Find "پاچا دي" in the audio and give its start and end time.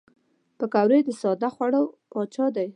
2.11-2.67